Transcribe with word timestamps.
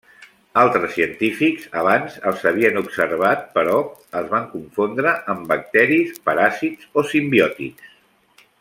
Altres 0.59 0.93
científics 0.93 1.67
abans 1.81 2.15
els 2.31 2.41
havien 2.51 2.79
observat 2.81 3.45
però 3.59 3.75
els 4.21 4.33
van 4.33 4.49
confondre 4.55 5.13
amb 5.35 5.45
bacteris 5.53 6.17
paràsits 6.31 6.91
o 7.03 7.05
simbiòtics. 7.13 7.95